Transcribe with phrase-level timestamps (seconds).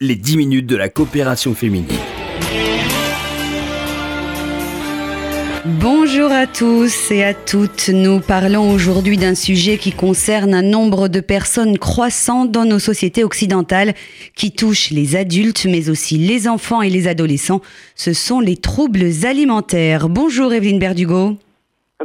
[0.00, 1.88] les 10 minutes de la coopération féminine.
[5.64, 7.88] Bonjour à tous et à toutes.
[7.88, 13.24] Nous parlons aujourd'hui d'un sujet qui concerne un nombre de personnes croissant dans nos sociétés
[13.24, 13.94] occidentales
[14.36, 17.60] qui touche les adultes mais aussi les enfants et les adolescents.
[17.96, 20.08] Ce sont les troubles alimentaires.
[20.08, 21.36] Bonjour Evelyne Berdugo.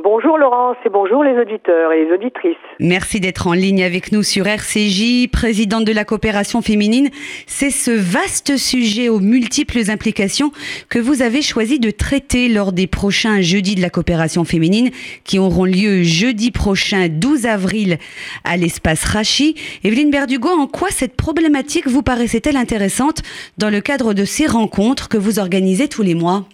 [0.00, 2.56] Bonjour Laurence et bonjour les auditeurs et les auditrices.
[2.80, 7.10] Merci d'être en ligne avec nous sur RCJ, présidente de la coopération féminine.
[7.46, 10.50] C'est ce vaste sujet aux multiples implications
[10.88, 14.88] que vous avez choisi de traiter lors des prochains jeudis de la coopération féminine
[15.24, 17.98] qui auront lieu jeudi prochain 12 avril
[18.44, 19.56] à l'espace Rachi.
[19.84, 23.20] Evelyne Berdugo, en quoi cette problématique vous paraissait-elle intéressante
[23.58, 26.46] dans le cadre de ces rencontres que vous organisez tous les mois?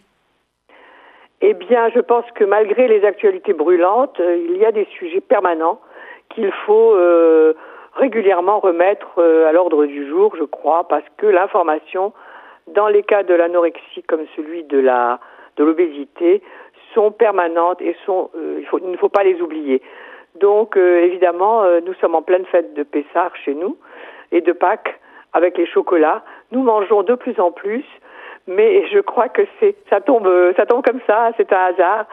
[1.41, 5.21] Eh bien, je pense que malgré les actualités brûlantes, euh, il y a des sujets
[5.21, 5.81] permanents
[6.31, 7.55] qu'il faut euh,
[7.95, 12.13] régulièrement remettre euh, à l'ordre du jour, je crois, parce que l'information,
[12.67, 15.21] dans les cas de l'anorexie comme celui de la
[15.57, 16.43] de l'obésité,
[16.95, 19.83] sont permanentes et sont, il, faut, il ne faut pas les oublier.
[20.37, 23.77] Donc, évidemment, nous sommes en pleine fête de Pessard chez nous
[24.31, 25.01] et de Pâques
[25.33, 26.23] avec les chocolats.
[26.53, 27.85] Nous mangeons de plus en plus
[28.49, 32.07] mais je crois que c'est ça tombe ça tombe comme ça, c'est un hasard,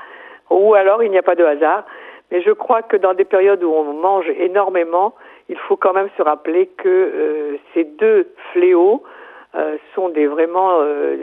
[0.52, 1.86] ou alors il n'y a pas de hasard.
[2.32, 5.14] Mais je crois que dans des périodes où on mange énormément,
[5.50, 9.04] il faut quand même se rappeler que euh, ces deux fléaux
[9.56, 11.16] euh, sont des vraiment euh,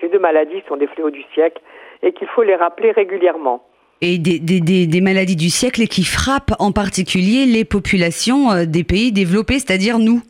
[0.00, 1.62] ces deux maladies sont des fléaux du siècle
[2.02, 3.64] et qu'il faut les rappeler régulièrement.
[4.00, 8.82] Et des, des, des, des, maladies du siècle qui frappent en particulier les populations des
[8.82, 10.22] pays développés, c'est-à-dire nous.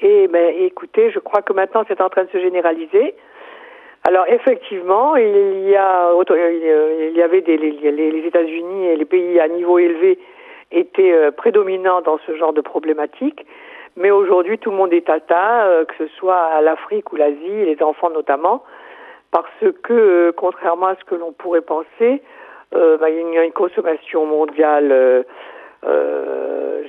[0.00, 3.14] Et ben, écoutez, je crois que maintenant c'est en train de se généraliser.
[4.06, 9.48] Alors effectivement, il y a il y avait des, les, États-Unis et les pays à
[9.48, 10.18] niveau élevé
[10.70, 13.46] étaient euh, prédominants dans ce genre de problématique.
[13.96, 17.64] Mais aujourd'hui, tout le monde est atteint, euh, que ce soit à l'Afrique ou l'Asie,
[17.64, 18.62] les enfants notamment,
[19.30, 22.22] parce que, euh, contrairement à ce que l'on pourrait penser,
[22.72, 25.22] bah, il y a une consommation mondiale euh,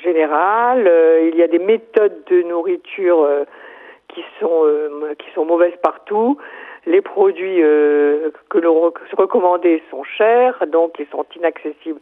[0.03, 0.87] générale.
[0.87, 3.43] Euh, il y a des méthodes de nourriture euh,
[4.07, 4.65] qui sont
[5.19, 6.37] qui sont mauvaises partout.
[6.85, 11.99] Les produits que l'on recommandés sont chers, donc ils sont inaccessibles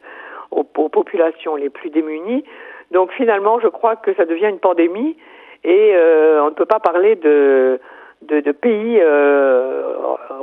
[0.52, 2.44] aux, populations les plus démunies.
[2.92, 5.18] Donc finalement, je crois que ça devient une pandémie
[5.64, 5.96] et
[6.40, 7.80] on ne peut pas parler de
[8.22, 9.02] de, de pays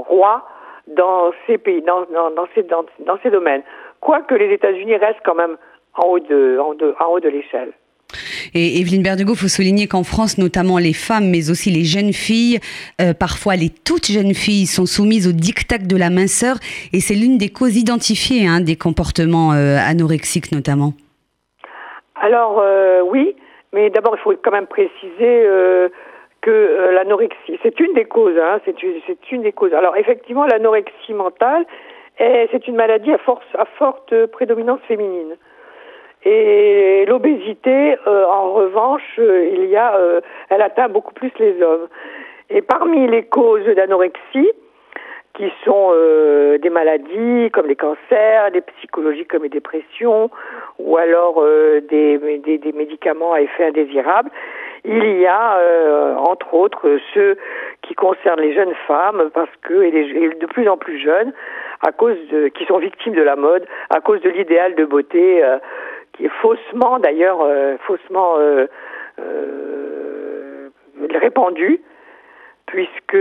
[0.09, 0.45] rois
[0.89, 3.63] dans ces pays, dans, dans, dans ces, dans, dans ces domaines.
[4.01, 5.57] Quoique les États-Unis restent quand même
[5.95, 7.73] en haut de, en de, en haut de l'échelle.
[8.55, 12.13] Et Evelyne Berdugo, il faut souligner qu'en France, notamment les femmes, mais aussi les jeunes
[12.13, 12.59] filles,
[13.01, 16.57] euh, parfois les toutes jeunes filles, sont soumises au diktat de la minceur,
[16.93, 20.93] et c'est l'une des causes identifiées hein, des comportements euh, anorexiques notamment.
[22.17, 23.35] Alors euh, oui,
[23.73, 25.47] mais d'abord il faut quand même préciser
[26.43, 29.01] que l'anorexie, c'est une des causes, hein, c'est une,
[29.31, 29.73] une, des causes.
[29.73, 31.65] Alors effectivement, l'anorexie mentale,
[32.19, 35.37] c'est une maladie à, force, à forte prédominance féminine.
[36.25, 41.61] Et l'obésité, euh, en revanche, euh, il y a, euh, elle atteint beaucoup plus les
[41.63, 41.89] hommes.
[42.49, 44.51] Et parmi les causes d'anorexie,
[45.35, 45.95] qui sont
[46.61, 50.31] des maladies comme les cancers, des psychologies comme les dépressions,
[50.79, 51.43] ou alors
[51.89, 54.31] des, des, des, médicaments à effet indésirable,
[54.85, 55.59] il y a
[56.19, 57.39] entre autres ceux
[57.81, 61.33] qui concernent les jeunes femmes parce que et, les, de plus en plus jeunes
[61.81, 65.39] à cause de qui sont victimes de la mode à cause de l'idéal de beauté
[65.39, 65.61] est
[66.29, 68.67] faussement d'ailleurs euh, faussement euh,
[69.21, 70.69] euh,
[71.15, 71.81] répandu,
[72.67, 73.19] puisque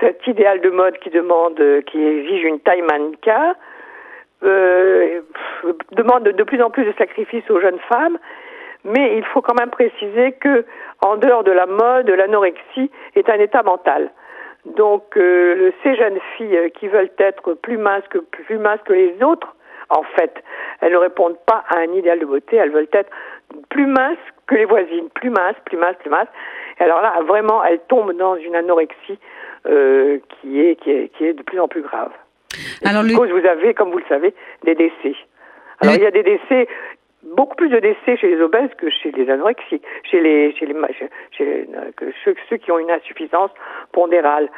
[0.00, 3.54] cet idéal de mode qui demande, qui exige une taille mannequin,
[5.92, 8.18] demande de plus en plus de sacrifices aux jeunes femmes,
[8.84, 10.64] mais il faut quand même préciser que,
[11.04, 14.10] en dehors de la mode, l'anorexie est un état mental.
[14.64, 19.56] Donc, ces jeunes filles qui veulent être plus minces que plus minces que les autres
[19.92, 20.34] en fait.
[20.80, 23.10] Elles ne répondent pas à un idéal de beauté, elles veulent être
[23.68, 26.28] plus minces que les voisines, plus minces, plus minces, plus minces.
[26.80, 29.18] Et alors là, vraiment, elles tombent dans une anorexie
[29.66, 32.10] euh, qui, est, qui, est, qui est de plus en plus grave.
[32.84, 34.34] alors, cause, vous avez, comme vous le savez,
[34.64, 35.14] des décès.
[35.80, 36.68] Alors, il y a des décès
[37.22, 40.74] beaucoup plus de décès chez les obèses que chez les anorexiques, chez les, chez les,
[41.30, 43.50] chez que ceux, ceux, qui ont une insuffisance
[43.92, 44.48] pondérale.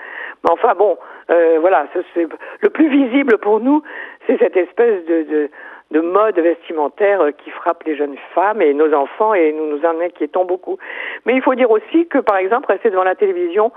[0.42, 0.96] Mais enfin bon,
[1.30, 2.26] euh, voilà, c'est
[2.60, 3.82] le plus visible pour nous,
[4.26, 5.50] c'est cette espèce de, de,
[5.90, 10.00] de, mode vestimentaire qui frappe les jeunes femmes et nos enfants et nous nous en
[10.00, 10.78] inquiétons beaucoup.
[11.26, 13.72] Mais il faut dire aussi que par exemple, rester devant la télévision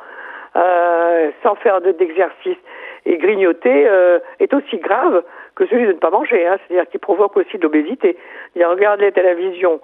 [0.55, 2.57] euh, sans faire d'exercice
[3.07, 5.23] et grignoter euh, est aussi grave
[5.55, 8.17] que celui de ne pas manger, hein, c'est-à-dire qui provoque aussi de l'obésité.
[8.55, 9.79] Regarder la télévision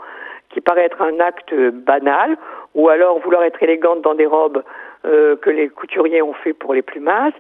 [0.49, 2.37] qui paraît être un acte banal,
[2.75, 4.63] ou alors vouloir être élégante dans des robes
[5.05, 7.33] euh, que les couturiers ont fait pour les plus minces,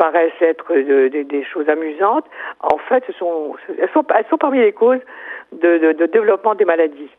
[0.00, 2.24] paraissent être des choses amusantes.
[2.60, 5.04] En fait, ce sont, elles, sont, elles sont parmi les causes
[5.52, 7.10] de, de développement des maladies.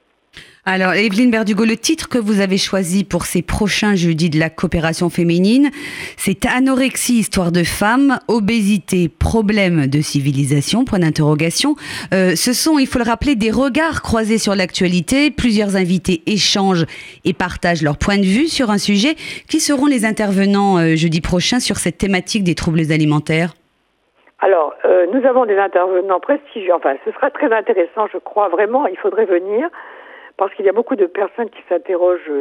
[0.64, 4.52] Alors, Evelyne Berdugo, le titre que vous avez choisi pour ces prochains jeudis de la
[4.52, 5.72] coopération féminine,
[6.18, 11.74] c'est Anorexie, histoire de femmes, obésité, problème de civilisation, point d'interrogation.
[12.14, 15.32] Euh, ce sont, il faut le rappeler, des regards croisés sur l'actualité.
[15.32, 16.86] Plusieurs invités échangent
[17.26, 19.16] et partagent leur point de vue sur un sujet.
[19.50, 23.56] Qui seront les intervenants euh, jeudi prochain sur cette thématique des troubles alimentaires?
[24.42, 26.74] Alors, euh, nous avons des intervenants prestigieux.
[26.76, 28.86] Enfin, ce sera très intéressant, je crois vraiment.
[28.86, 29.68] Il faudrait venir
[30.42, 32.32] parce qu'il y a beaucoup de personnes qui s'interrogent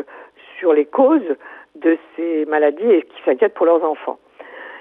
[0.58, 1.36] sur les causes
[1.74, 4.18] de ces maladies et qui s'inquiètent pour leurs enfants.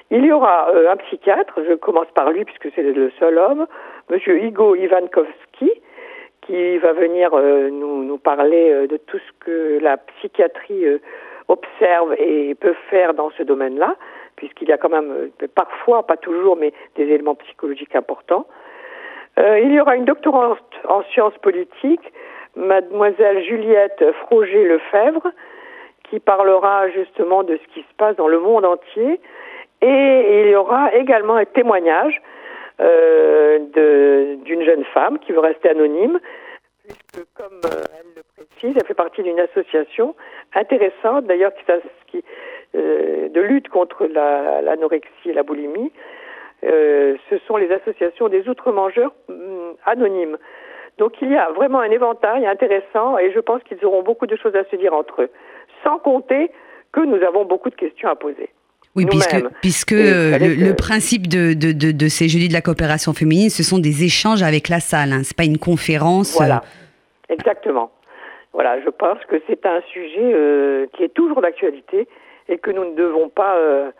[0.10, 3.68] Il y aura euh, un psychiatre, je commence par lui puisque c'est le seul homme,
[4.10, 5.69] Monsieur Igo Ivankowski,
[6.44, 10.86] qui va venir euh, nous, parler euh, de tout ce que la psychiatrie
[11.50, 13.98] observe et peut faire dans ce domaine-là,
[14.38, 18.48] puisqu'il y a quand même parfois, pas toujours, mais des éléments psychologiques importants.
[19.38, 22.13] il y aura une doctorante en sciences politiques,
[22.60, 25.32] mademoiselle Juliette Froger-Lefebvre,
[26.04, 29.20] qui parlera justement de ce qui se passe dans le monde entier.
[29.82, 32.22] Et il y aura également un témoignage
[32.82, 33.60] euh,
[34.44, 36.20] d'une jeune femme qui veut rester anonyme,
[36.84, 40.16] puisque comme euh, elle le précise, elle fait partie d'une association
[40.54, 41.54] intéressante, d'ailleurs,
[42.08, 42.24] qui,
[42.76, 45.92] euh, de lutte contre l'anorexie et la boulimie.
[46.64, 50.38] Euh, ce sont les associations des outre-mangeurs hum, anonymes.
[51.00, 54.36] Donc il y a vraiment un éventail intéressant et je pense qu'ils auront beaucoup de
[54.36, 55.30] choses à se dire entre eux.
[55.84, 56.51] Sans compter
[56.92, 58.50] que nous avons beaucoup de questions à poser.
[58.96, 63.63] Oui, puisque, puisque le, principe de, de, de, ces jeudis de la coopération féminine, ce
[63.63, 65.24] sont des échanges avec la salle, hein.
[65.24, 66.36] ce n'est pas une conférence.
[66.36, 66.63] Voilà,
[67.30, 67.92] exactement.
[68.51, 72.07] Voilà, je pense que c'est un sujet euh, qui est toujours d'actualité
[72.50, 73.92] et que nous ne devons pas, euh,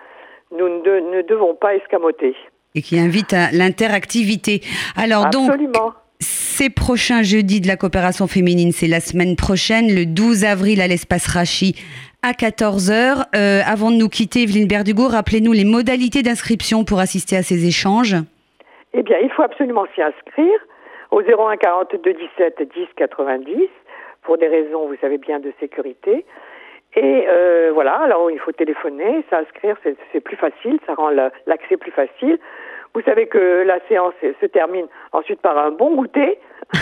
[0.52, 2.36] nous ne, ne, devons pas escamoter.
[2.74, 4.62] Et qui invite à l'interactivité.
[4.98, 5.72] Alors Absolument.
[5.72, 10.82] donc, ces prochains jeudis de la coopération féminine, c'est la semaine prochaine, le 12 avril
[10.82, 11.76] à l'espace Rachi
[12.22, 13.32] à 14h.
[13.34, 17.66] Euh, avant de nous quitter, Evelyne Berdugo, rappelez-nous les modalités d'inscription pour assister à ces
[17.66, 18.18] échanges.
[18.94, 20.60] Eh bien, il faut absolument s'y inscrire
[21.12, 23.70] au 01 42 17 10 90
[24.24, 26.26] pour des raisons, vous savez bien, de sécurité.
[26.96, 29.78] Et euh, voilà, alors il faut téléphoner, s'inscrire,
[30.12, 31.10] c'est plus facile, ça rend
[31.48, 32.38] l'accès plus facile.
[32.94, 36.40] Vous savez que la séance se termine ensuite par un bon goûter.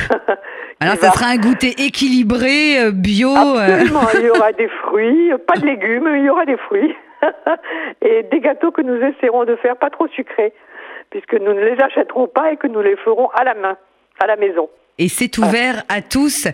[0.80, 3.30] Alors, ça sera un goûter équilibré, euh, bio.
[3.30, 3.60] Euh.
[3.60, 6.96] Absolument, il y aura des fruits, pas de légumes, il y aura des fruits.
[8.02, 10.54] et des gâteaux que nous essaierons de faire pas trop sucrés,
[11.10, 13.78] puisque nous ne les achèterons pas et que nous les ferons à la main,
[14.20, 14.70] à la maison.
[15.00, 16.48] Et c'est ouvert à tous.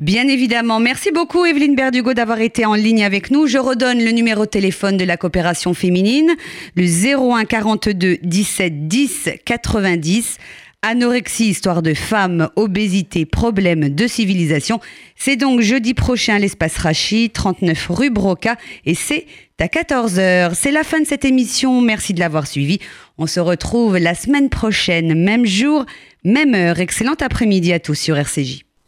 [0.00, 0.80] Bien évidemment.
[0.80, 3.46] Merci beaucoup Evelyne Berdugo d'avoir été en ligne avec nous.
[3.46, 6.30] Je redonne le numéro de téléphone de la coopération féminine,
[6.74, 10.38] le 01 42 17 10 90.
[10.80, 14.80] Anorexie, histoire de femmes, obésité, problème de civilisation.
[15.16, 18.56] C'est donc jeudi prochain l'espace Rachi, 39 rue Broca,
[18.86, 19.26] et c'est
[19.58, 20.54] à 14h.
[20.54, 21.82] C'est la fin de cette émission.
[21.82, 22.78] Merci de l'avoir suivi.
[23.18, 25.84] On se retrouve la semaine prochaine, même jour,
[26.24, 26.80] même heure.
[26.80, 28.69] Excellent après-midi à tous sur RCJ